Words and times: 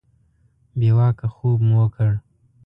بې 0.77 0.89
واکه 0.97 1.27
خوب 1.35 1.59
مو 1.67 1.75
وکړ. 1.81 2.11